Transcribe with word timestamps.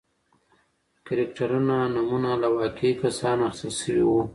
کرکټرونو 1.05 1.75
نومونه 1.95 2.31
له 2.41 2.47
واقعي 2.57 2.91
کسانو 3.01 3.41
اخیستل 3.51 3.79
شوي 3.81 4.03
و. 4.07 4.11